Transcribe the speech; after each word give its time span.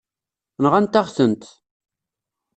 Nɣant-aɣ-tent. 0.63 1.43